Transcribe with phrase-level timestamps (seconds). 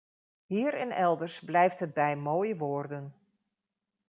[0.45, 3.13] Hier en elders blijft het bij mooie woorden.